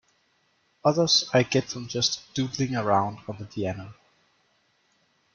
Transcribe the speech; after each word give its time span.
Others 0.83 1.29
I 1.31 1.43
get 1.43 1.65
from 1.65 1.87
just 1.87 2.23
doodlin' 2.33 2.75
around 2.75 3.19
on 3.27 3.37
the 3.37 3.45
piano. 3.45 3.93